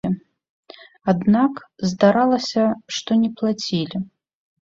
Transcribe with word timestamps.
Аднак, 1.13 1.53
здаралася, 1.91 2.65
што 2.97 3.11
не 3.25 3.29
плацілі. 3.43 3.97